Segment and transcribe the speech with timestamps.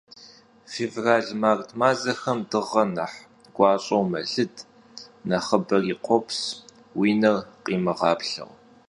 [0.71, 3.17] Fêvral, mart mazexem dığer nexh
[3.55, 4.55] guaş'eu melıd,
[5.29, 6.39] nexhıberi khops,
[6.95, 8.49] vui ner khimığaplheu.